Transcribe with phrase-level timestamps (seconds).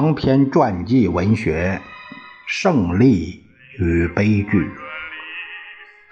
[0.00, 1.80] 长篇传记文学
[2.46, 3.44] 《胜利
[3.80, 4.64] 与悲剧》，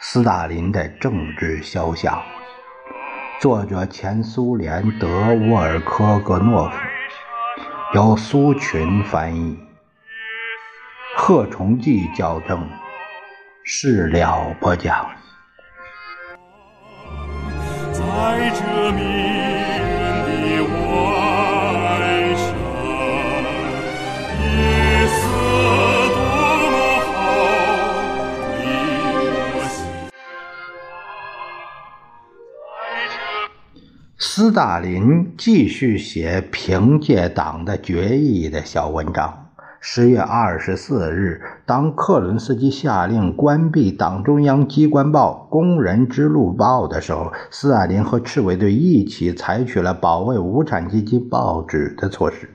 [0.01, 2.21] 斯大林的政治肖像，
[3.39, 5.09] 作者前苏联德
[5.49, 6.77] 沃尔科格诺夫，
[7.95, 9.57] 由苏群翻译，
[11.17, 12.69] 贺崇济校正，
[13.63, 15.09] 事了播讲。
[17.93, 19.56] 在这迷。
[34.39, 39.47] 斯大林继续写凭借党的决议的小文章。
[39.81, 52.51] 十月二十四日，当克伦斯基下令关闭党中央机关报《工人之路报》的时候，斯大林和赤卫队一起采取了保卫无产阶级报纸的措施。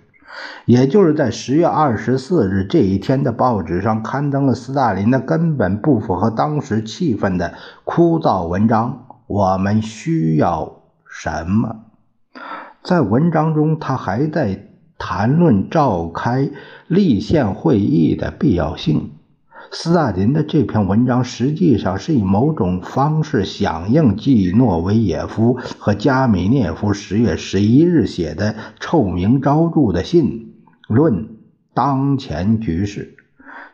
[0.66, 9.08] 也就是在十月二十四日这一天的报纸上刊登了斯大林的根本不符合当时气氛的枯燥文章。
[9.26, 10.81] 我们需要。
[11.14, 11.88] 什么？
[12.82, 16.50] 在文章中，他还在谈论召开
[16.88, 19.12] 立宪会议的必要性。
[19.72, 30.54] 斯大林的这篇文章实际上是以某种方式响应季诺维也夫和加米涅夫十月十一日写的臭名昭著的信，
[30.88, 31.28] 论
[31.74, 33.18] 当前局势。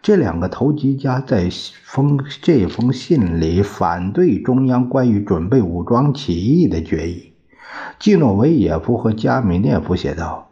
[0.01, 1.49] 这两个投机家在
[1.83, 7.33] 封这封信里反对中央关于准备武装起义的决议。
[7.99, 10.51] 季诺维也夫和加米涅夫写道：“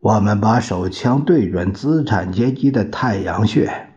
[0.00, 3.88] 我们把手枪对准资产阶级的太阳穴，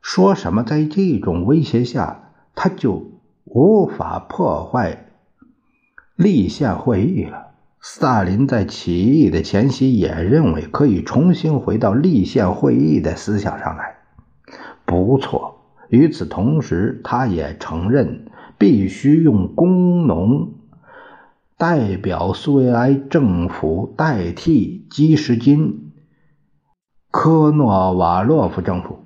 [0.00, 3.12] 说什么在这种威胁下，他就
[3.44, 5.06] 无法破坏
[6.16, 7.51] 立宪会议了。”
[7.84, 13.96] 斯大林在起义的前夕也认为可以重新回到立宪会议的思想上来。
[14.84, 15.56] 不错，
[15.88, 20.52] 与此同时，他也承认必须用工农。
[21.58, 25.92] 代表苏维埃政府代替基什金
[27.10, 29.00] 科诺瓦洛夫政府，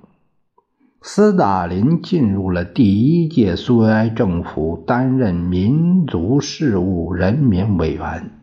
[1.01, 8.36] 斯大林进入了第一届苏维埃政府，担任民族事务人民委员。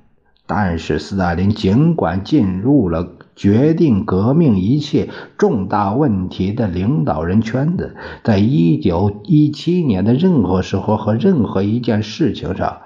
[0.46, 12.78] 但是，斯大林尽管进入了决定革命一切重大问题的领导人圈子，在一九一七年的任何时候和任何一件事情上。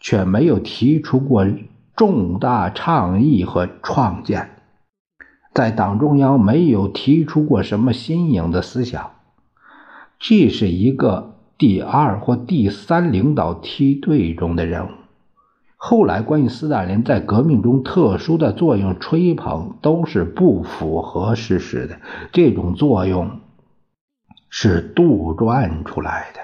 [0.00, 1.44] 却没有提出过
[1.96, 4.50] 重大倡议和创建，
[5.52, 9.10] 在党中央没有提出过什么新颖的思想。
[10.20, 14.90] 这是一个第二或第三领导梯队中的人物。
[15.80, 22.00] 后来关于斯大林在革命中特殊的作用吹捧都是不符合事实的，
[22.32, 23.38] 这种作用
[24.50, 26.40] 是杜撰出来的。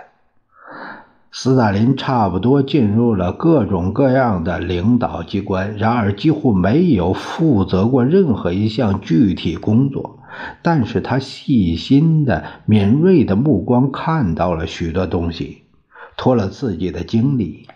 [1.32, 10.20] 斯大林差不多进入了各种各样的领导机关，然而几乎没有负责过任何一项具体工作。
[10.62, 15.64] 但是他细心的、敏锐的目光看到了许多东西。
[16.16, 17.66] 托了自己的精力，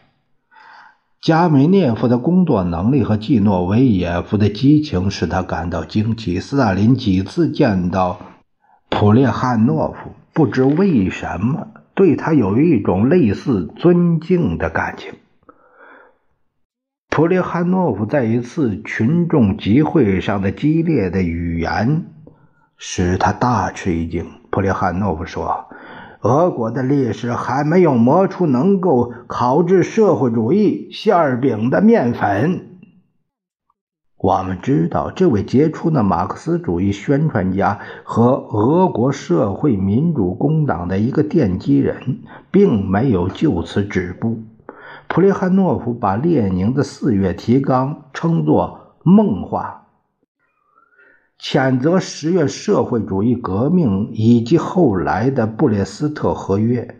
[1.29, 6.41] 加梅涅夫的工作能力和季诺维也夫的激情使他感到惊奇。
[6.41, 8.19] 斯大林几次见到
[8.89, 11.69] 普列汉诺夫，不知为什么。
[11.95, 15.13] 对他有一种类似尊敬的感情。
[17.11, 22.07] 普列汉诺夫在一次群众集会上的激烈的语言
[22.79, 24.25] 使他大吃一惊。
[24.51, 25.68] 普列汉诺夫说
[26.21, 32.65] ：“俄国的历史还没有磨出能够烤制社会主义馅饼的面粉。”
[34.21, 42.19] 我们知道，这位杰出的马克思主义宣传家和俄国社会民主工党的一个奠基人，
[42.51, 44.39] 并没有就此止步。
[45.07, 49.87] 普列汉诺夫把列宁的四月提纲称作梦话，
[51.41, 56.97] 谴责十月社会主义革命以及后来的布列斯特合约，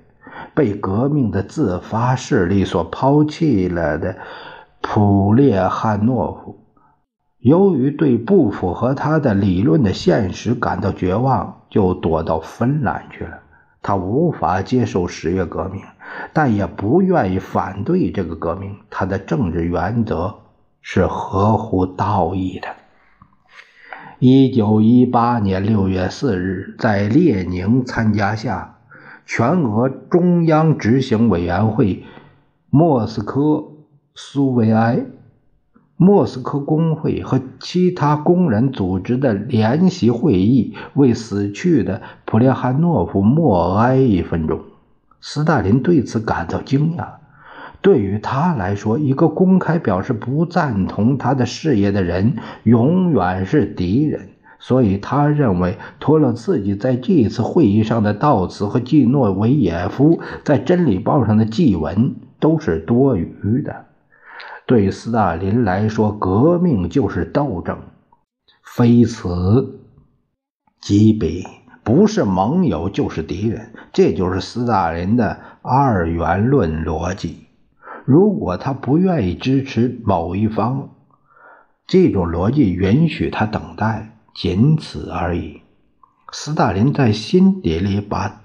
[0.55, 4.17] 被革命的自发势力所抛弃了的
[4.81, 6.65] 普列汉诺夫。
[7.41, 13.41] 由于对不符合他的理论的现实感到绝望，就躲到芬兰去了。
[13.83, 15.83] 他无法接受十月革命，
[16.33, 18.77] 但也不愿意反对这个革命。
[18.91, 20.35] 他的政治原则
[20.81, 22.69] 是合乎道义的。
[24.21, 28.79] 一九一八年六月四日，在列宁参加下，
[29.25, 32.03] 全俄中央执行委员会
[32.69, 33.69] 莫斯科
[34.17, 35.07] 苏维埃。
[35.97, 44.61] 莫斯科工会和其他工人组织的联席会议为死去的普列汉诺夫默哀一分钟。
[45.21, 47.07] 斯大林对此感到惊讶。
[47.81, 54.31] 对于他来说，一个公开表示不赞同他的事业的人永远是敌人。
[54.61, 63.87] 所以，他认为托洛茨基在这次会议上的悼词和季诺维也夫在《真理报》上的祭文都是多余的。
[64.67, 67.79] 对斯大林来说，革命就是斗争，
[68.65, 69.79] 非此
[70.81, 71.47] 即彼，
[71.85, 73.73] 不是盟友就是敌人。
[73.93, 77.48] 这就是斯大林的二元论逻辑。
[78.11, 80.89] 如果他不愿意支持某一方，
[81.87, 85.61] 这种逻辑允许他等待，仅此而已。
[86.33, 88.41] 斯大林在心底里把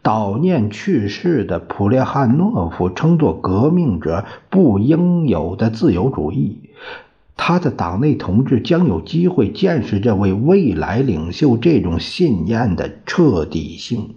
[0.00, 6.70] 悼念去世的普列汉诺夫称作革命者不应有的自由主义。
[7.36, 14.14] 他的党内同志将有机会见识这位未来领袖这种信念的彻底性。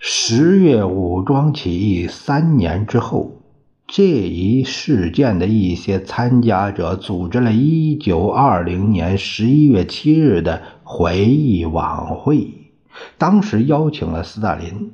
[0.00, 3.42] 十月武装起义三年之后，
[3.88, 12.70] 这一事件的一些参加者组织了1920年11月7日的回忆晚会，
[13.18, 14.92] 当时邀请了斯大林，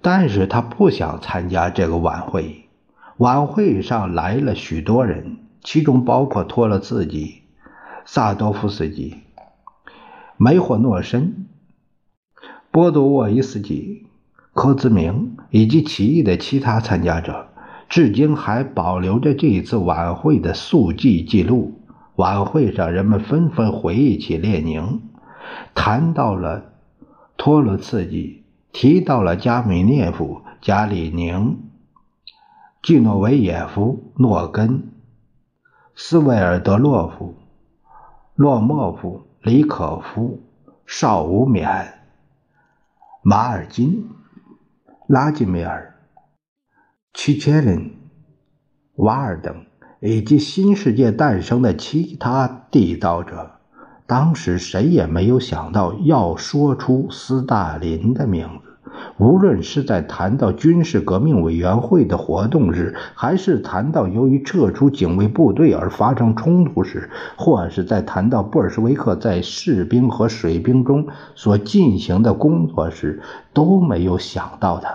[0.00, 2.64] 但是他不想参加这个晚会。
[3.18, 7.42] 晚会上来了许多人，其中包括托洛茨基、
[8.06, 9.18] 萨多夫斯基、
[10.38, 11.46] 梅霍诺申。
[12.72, 14.06] 波多沃伊斯基、
[14.54, 17.48] 柯兹明以及起义的其他参加者，
[17.88, 21.80] 至今还保留着这一次晚会的速记记录。
[22.14, 25.00] 晚会上，人们纷纷回忆起列宁，
[25.74, 26.74] 谈到了
[27.36, 31.58] 托洛茨基，提到了加米涅夫、加里宁、
[32.82, 34.92] 季诺维也夫、诺根、
[35.96, 37.34] 斯维尔德洛夫、
[38.36, 40.40] 洛莫夫、李可夫、
[40.86, 41.99] 邵无冕。
[43.22, 44.08] 马尔金、
[45.06, 45.94] 拉吉梅尔、
[47.12, 47.98] 齐切林、
[48.94, 49.66] 瓦尔等
[50.00, 53.60] 以及新世界诞生的其他缔造者，
[54.06, 58.69] 当时谁也没有想到要说出斯大林的名字。
[59.18, 73.20] 无论是在谈到军事革命委员会的活动时，还是谈到由于撤出警卫部队而发生冲突时，或是在谈到布尔什维克在士兵和水兵中所进行的工作时，
[73.52, 74.90] 都没有想到他。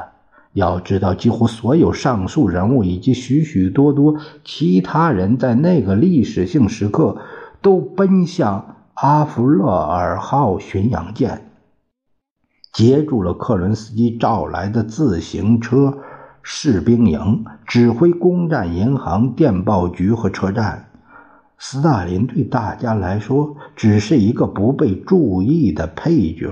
[0.53, 7.17] 要知道，几乎所有上述人物以及许许多多其他人在那个历史性时刻
[7.61, 11.44] 都奔向阿弗勒尔号巡洋舰。
[12.75, 15.97] 截住了克伦斯基召来的自行车
[16.43, 20.89] 士兵营，指挥攻占银行、电报局和车站。
[21.57, 26.51] 斯大林对大家来说只是一个不被注意的配角，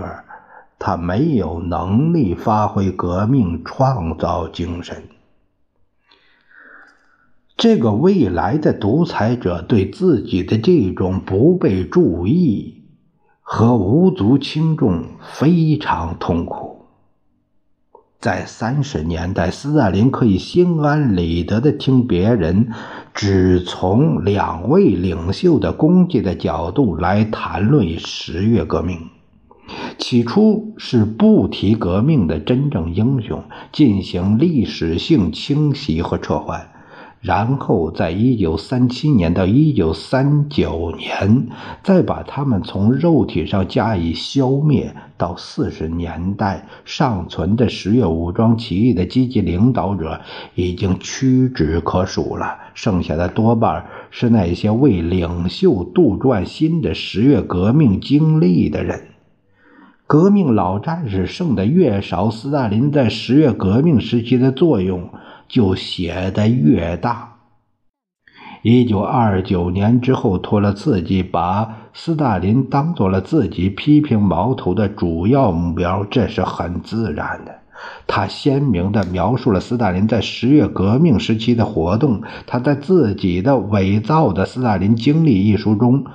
[0.79, 5.03] 他没有能力发挥革命创造精神。
[7.57, 12.82] 这个未来的独裁者对自己的这种不被注意。
[13.43, 16.85] 和无足轻重非常痛苦。
[18.19, 22.71] 在三十年代，斯大林可以心安理得地听别人
[23.13, 29.09] 只从两位领袖的功绩的角度来谈论十月革命。
[29.97, 36.72] 起初是不提革命的真正英雄，进行历史性清洗和撤换。
[37.23, 41.47] 然后，在一九三七年到一九三九年，
[41.81, 44.93] 再把他们从肉体上加以消灭。
[45.15, 50.19] 到四十年代，尚存的十月武装起义的积极领导者
[50.53, 59.01] 已经屈指可数了，剩下的多半是那些为领袖杜撰新的十月革命经历的人。
[60.05, 65.09] 革命老战士剩的越少，斯大林在十月革命时期的作用。
[65.53, 67.35] 就写得越大。
[68.63, 77.53] 一九二九年之后，托洛茨基把斯大林当做了自己批评矛头的主要目标，这是很自然的。
[78.07, 82.23] 他鲜明地描述了斯大林在十月革命时期的活动。
[82.47, 86.05] 他在自己的伪造的《斯大林经历》一书中，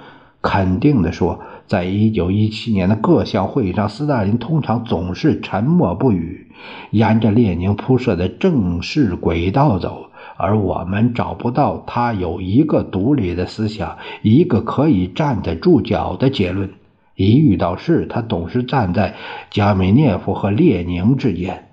[0.43, 1.39] 肯定地说。
[1.69, 6.51] 在一九一七年的各项会议上，斯大林通常总是沉默不语，
[6.91, 16.71] 沿着列宁铺设的正式轨道走，而我们找不到他有一个独立的思想，一个可以站得住脚的结论。
[17.15, 19.15] 一遇到事，他总是站在
[19.51, 21.69] 加米涅夫和列宁之间。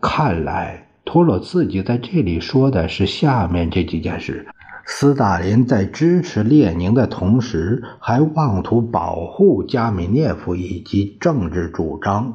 [0.00, 0.82] 看来。
[1.08, 4.48] 托洛茨基在这里说的是下面这几件事：
[4.88, 12.34] 斯大林在支持列宁的同时，还妄图保护加米涅夫以及政治主张，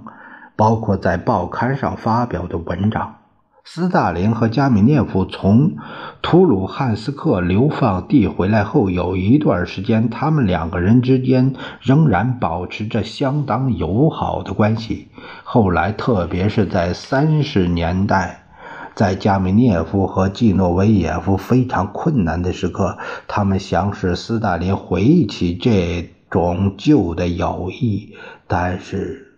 [0.58, 3.16] 包括在报刊上发表的文章。
[3.64, 5.78] 斯大林和加米涅夫从
[6.22, 15.08] 图鲁汉斯克流放地回来后，有一段时间，他们两个人之间仍然保持着相当友好的关系。
[15.44, 18.41] 后来，特别是在三十年代，
[18.96, 28.16] 在加米涅夫和季诺维也夫非常困难的时刻，他们想使斯大林回忆起这种旧的友谊，
[28.48, 29.38] 但是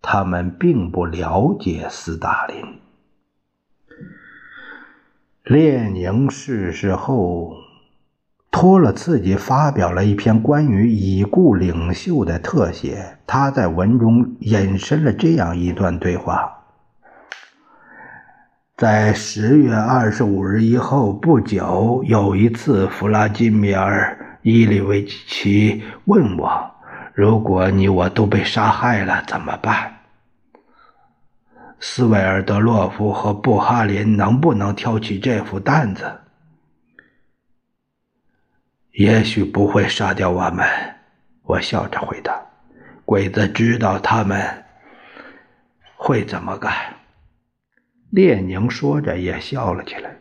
[0.00, 2.56] 他们并不了解斯大林。
[5.44, 7.52] 列宁逝世后，
[8.50, 13.18] 托洛茨基发表了一篇关于已故领袖的特写。
[13.26, 16.63] 他在文中引申了这样一段对话：
[18.76, 26.74] 在十月二十五日以后不久，有一次，弗拉基米尔·伊里维奇问我
[27.14, 29.94] ：“如果你我都被杀害了，怎么办？”
[31.78, 36.12] 斯维尔德洛夫和布哈林能不能挑起这副担子？
[38.90, 40.66] 也许不会杀掉我们，
[41.44, 42.34] 我笑着回答。
[43.04, 44.64] 鬼子知道他们
[45.94, 46.72] 会怎么干。
[48.14, 50.18] 列宁说着也笑了起来。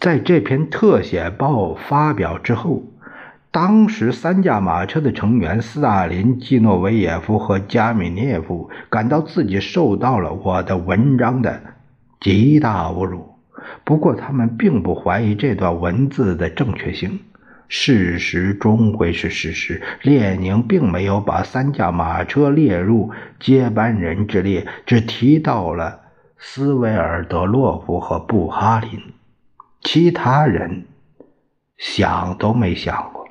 [0.00, 2.84] 在这篇特写报发表之后。
[3.54, 11.60] 当时三驾马车的成员斯大林、基诺维也夫和加米涅夫感到自己受到了我的文章的
[12.18, 13.34] 极大侮辱。
[13.84, 17.20] 不过，他们并不怀疑这段文字的正确性。
[17.68, 26.00] 事实终归是事实，列宁并没有把三驾马车列入接班人之列，只提到了
[26.44, 29.00] 斯维尔德洛夫和布哈林，
[29.80, 30.86] 其他人
[31.78, 33.28] 想都没想过。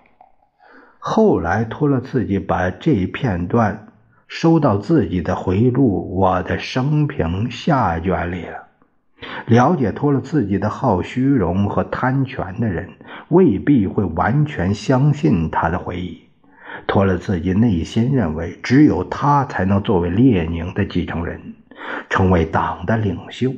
[0.98, 3.89] 后来，托洛茨基把这一片段
[4.30, 8.68] 收到自己的回忆录《我的生平》下卷里了。
[9.46, 12.91] 了解托洛茨基的好虚荣和贪权的人，
[13.27, 16.22] 未必会完全相信他的回忆。
[16.88, 21.56] 托洛茨基内心认为，只有他才能作为列宁的继承人，
[22.10, 23.54] 成为党的领袖。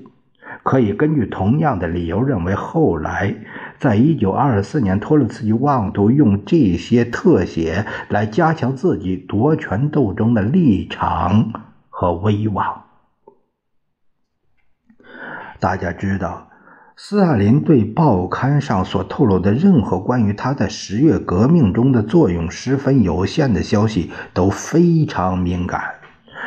[0.62, 3.36] 可以根据同样的理由认为，后来。
[3.80, 11.51] 在一九二四年，托洛茨基妄图用这些特写来加强自己夺权斗争的立场
[11.89, 12.84] 和威望。
[15.60, 16.48] 大家知道，
[16.96, 25.96] 斯大林对报刊上所透露的任何关于他在十月革命中的作用十分有限的消息都非常敏感。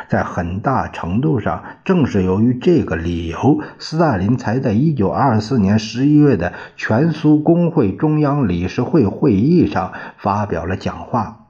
[0.08, 11.46] 在很大程度上，正是由于这个理由，斯大林才在1924年11月的全苏工会中央理事会会议上发表了讲话。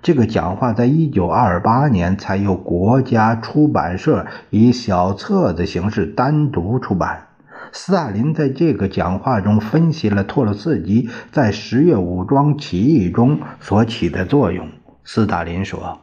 [0.00, 7.26] 这个讲话在1928年才由国家出版社以小册子形式单独出版。
[7.72, 14.68] 斯大林在这个讲话中分析了托洛茨基在十月武装起义中所起的作用。
[15.02, 15.98] 斯大林说。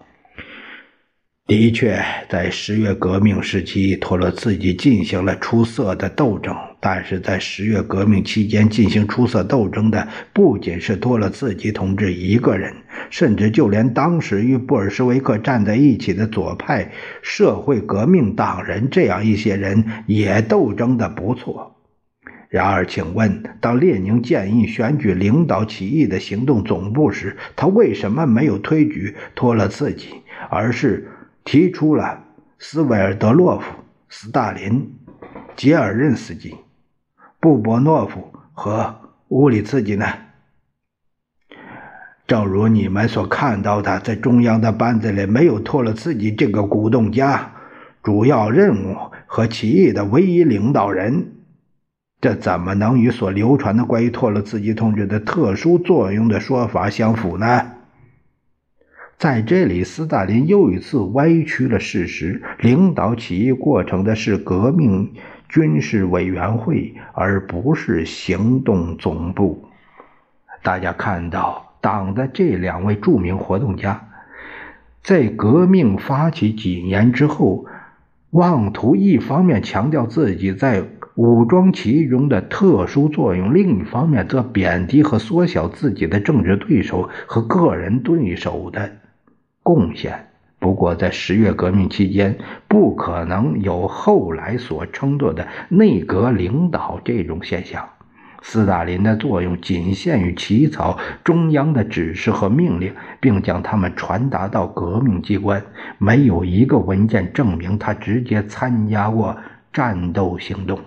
[1.47, 6.55] 的确，在十月革命时期，托洛茨基进行了出色的斗争。
[6.79, 12.73] 但是在十月革命期间进行出色斗争的，不仅是托洛茨基同志一个人，
[13.11, 21.75] 甚至就连当时与布尔什维克站在一起的左派社会革命党人这样一些人也斗争的不错。
[22.49, 30.07] 然而，请问，当列宁建议选举领导起义的行动总部时，他为什么没有推举托洛茨基，
[30.49, 31.07] 而是？
[31.45, 32.23] 提出了
[32.57, 33.65] 斯维尔德洛夫、
[34.09, 34.95] 斯大林、
[35.55, 36.55] 杰尔任斯基、
[37.39, 38.95] 布波诺夫和
[39.27, 40.07] 乌里茨基呢？
[42.25, 47.51] 正如你们所看到的，在中央的班子里没有托洛茨基这个鼓动家、
[48.01, 48.97] 主要任务
[49.27, 51.31] 和起义的唯一领导人，
[52.19, 57.73] 这怎么能与所流传的关于托洛茨基同志的特殊作用的说法相符呢？
[59.17, 62.41] 在这里，斯大林又一次歪曲了事实。
[62.59, 65.13] 领导起义过程的是革命
[65.47, 69.65] 军事委员会，而不是行动总部。
[70.61, 74.05] 大家看到，党的这两位著名活动家，
[75.01, 77.65] 在革命发起几年之后，
[78.31, 80.83] 妄图一方面强调自己在
[81.15, 88.91] 武装起义中的特殊作用，另一方面则贬低和缩小自己的政治对手和个人对手的。
[89.65, 90.27] 贡献
[90.59, 97.89] 不过，在十月革命期间，不可能有后来所称作的内阁领导这种现象。
[98.43, 105.63] 斯大林的作用仅限于起草中央的指示和命令，并将它们传达到革命机关。
[105.97, 109.35] 没有一个文件证明他直接参加过
[109.73, 110.79] 战斗行动，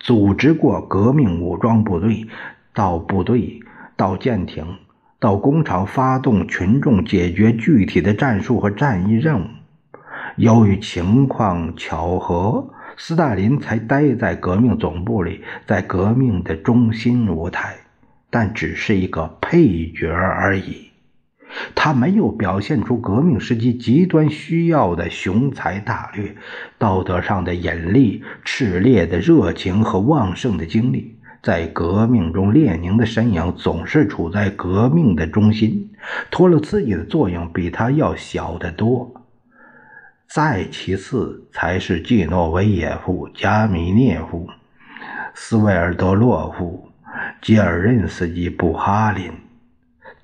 [0.00, 2.26] 组织过革命武装部队，
[2.74, 3.60] 到部队，
[3.96, 4.66] 到舰艇。
[5.18, 9.46] 到工厂发动群众解决具体的战术和战役任务。
[10.36, 12.68] 由于情况巧合，
[12.98, 17.76] 斯大林才待在革命总部里，在革命的中心舞台，
[18.28, 20.90] 但只是一个配角而已。
[21.74, 26.36] 他没有表现出革命时期极端需要的雄才大略、
[26.76, 31.16] 道德上的引力、炽烈的热情和旺盛的精力。
[31.42, 35.90] 在革命中，列宁的身影总是处在革命的中心，
[36.30, 39.22] 托洛茨基的作用比他要小得多。
[40.28, 44.48] 再其次才是季诺维耶夫、加米涅夫、
[45.34, 46.90] 斯维尔德洛夫、
[47.40, 49.30] 吉尔任斯基、布哈林，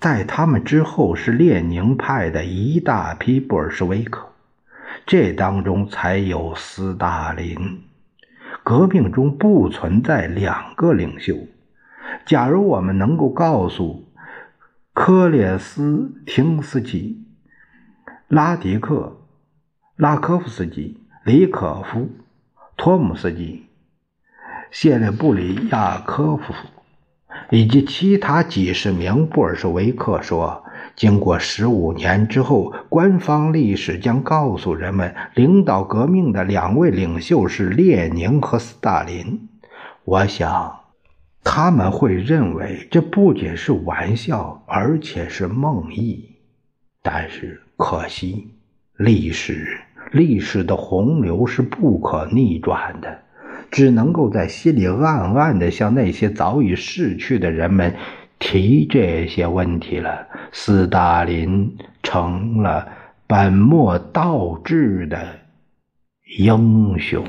[0.00, 4.26] 在他们之后是列宁派的一大批布尔什维克，
[5.06, 7.82] 这当中才有斯大林。
[8.64, 11.36] 革命中不存在两个领袖。
[12.24, 14.12] 假如我们能够告诉
[14.92, 17.24] 科列斯廷斯基、
[18.28, 19.26] 拉迪克、
[19.96, 22.10] 拉科夫斯基、李可夫、
[22.76, 23.66] 托姆斯基、
[24.70, 26.54] 谢列布里亚科夫
[27.50, 30.61] 以及其他几十名布尔什维克说。
[30.94, 39.48] 经过十五年之后，官方历史将告诉人们，领导革命的两位领袖是列宁和斯大林。
[40.04, 40.80] 我想，
[41.44, 46.20] 他们会认为这不仅是玩笑，而且是梦呓。
[47.02, 48.50] 但是可惜，
[48.96, 49.80] 历史
[50.12, 53.22] 历史的洪流是不可逆转的，
[53.70, 57.94] 只能够在心里暗暗地向那些早已逝去的人们。
[58.44, 62.88] 提这些问题了，斯大林成了
[63.28, 65.38] 本末倒置的
[66.38, 67.24] 英雄。